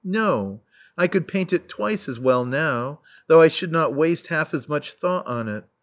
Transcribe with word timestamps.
No: 0.03 0.63
I 0.97 1.05
could 1.05 1.27
paint 1.27 1.53
it 1.53 1.69
twice 1.69 2.09
as 2.09 2.19
well 2.19 2.43
now, 2.43 3.01
though 3.27 3.41
I 3.43 3.49
should 3.49 3.71
not 3.71 3.93
waste 3.93 4.29
half 4.29 4.51
as 4.51 4.67
much 4.67 4.93
thought 4.93 5.27
on 5.27 5.47
it. 5.47 5.63